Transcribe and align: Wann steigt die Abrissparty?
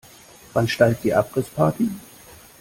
Wann 0.53 0.67
steigt 0.67 1.03
die 1.03 1.13
Abrissparty? 1.13 1.87